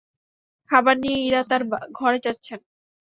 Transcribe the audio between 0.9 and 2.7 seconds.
নিয়ে ইরা তাঁর ঘরে যাচ্ছেন।